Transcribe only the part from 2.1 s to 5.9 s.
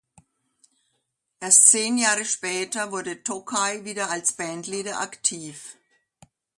später wurde Tokaj wieder als Bandleader aktiv.